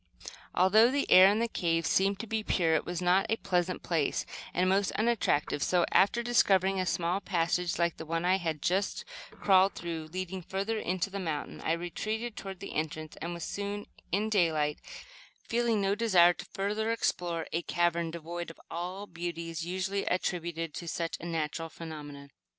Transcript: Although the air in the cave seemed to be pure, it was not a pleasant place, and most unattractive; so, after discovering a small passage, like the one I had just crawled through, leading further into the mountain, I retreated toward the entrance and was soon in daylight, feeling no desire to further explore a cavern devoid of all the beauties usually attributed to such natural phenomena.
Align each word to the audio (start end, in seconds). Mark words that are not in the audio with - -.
Although 0.55 0.89
the 0.89 1.05
air 1.11 1.29
in 1.31 1.37
the 1.37 1.47
cave 1.47 1.85
seemed 1.85 2.17
to 2.21 2.25
be 2.25 2.41
pure, 2.43 2.73
it 2.73 2.87
was 2.87 3.03
not 3.03 3.27
a 3.29 3.35
pleasant 3.35 3.83
place, 3.83 4.25
and 4.51 4.67
most 4.67 4.91
unattractive; 4.93 5.61
so, 5.61 5.85
after 5.91 6.23
discovering 6.23 6.79
a 6.79 6.87
small 6.87 7.19
passage, 7.21 7.77
like 7.77 7.97
the 7.97 8.05
one 8.07 8.25
I 8.25 8.37
had 8.37 8.63
just 8.63 9.05
crawled 9.29 9.75
through, 9.75 10.09
leading 10.11 10.41
further 10.41 10.79
into 10.79 11.11
the 11.11 11.19
mountain, 11.19 11.61
I 11.63 11.73
retreated 11.73 12.35
toward 12.35 12.61
the 12.61 12.73
entrance 12.73 13.15
and 13.17 13.35
was 13.35 13.43
soon 13.43 13.85
in 14.11 14.31
daylight, 14.31 14.79
feeling 15.47 15.81
no 15.81 15.93
desire 15.93 16.33
to 16.33 16.45
further 16.45 16.91
explore 16.91 17.45
a 17.53 17.61
cavern 17.61 18.09
devoid 18.09 18.49
of 18.49 18.59
all 18.71 19.05
the 19.05 19.13
beauties 19.13 19.67
usually 19.67 20.05
attributed 20.05 20.73
to 20.73 20.87
such 20.87 21.19
natural 21.21 21.69
phenomena. 21.69 22.29